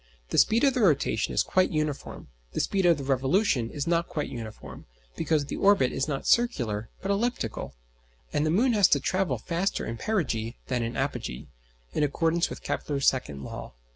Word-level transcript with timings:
The 0.29 0.39
speed 0.39 0.63
of 0.63 0.73
the 0.73 0.79
rotation 0.81 1.31
is 1.31 1.43
quite 1.43 1.69
uniform, 1.69 2.29
the 2.53 2.59
speed 2.59 2.87
of 2.87 2.97
the 2.97 3.03
revolution 3.03 3.69
is 3.69 3.85
not 3.85 4.07
quite 4.07 4.29
uniform, 4.31 4.87
because 5.15 5.45
the 5.45 5.57
orbit 5.57 5.91
is 5.91 6.07
not 6.07 6.25
circular 6.25 6.89
but 7.03 7.11
elliptical, 7.11 7.75
and 8.33 8.43
the 8.43 8.49
moon 8.49 8.73
has 8.73 8.87
to 8.87 8.99
travel 8.99 9.37
faster 9.37 9.85
in 9.85 9.97
perigee 9.97 10.57
than 10.69 10.81
in 10.81 10.97
apogee 10.97 11.49
(in 11.93 12.01
accordance 12.01 12.49
with 12.49 12.63
Kepler's 12.63 13.07
second 13.07 13.43
law). 13.43 13.73